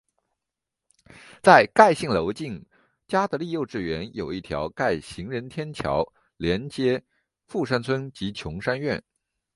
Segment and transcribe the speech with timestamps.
[1.43, 2.65] 在富信楼近
[3.07, 6.03] 嘉德丽幼稚园有一条有盖行人天桥
[6.37, 7.03] 连接
[7.45, 8.99] 富山邨及琼山苑。